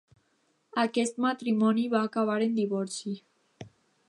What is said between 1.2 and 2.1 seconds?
matrimoni va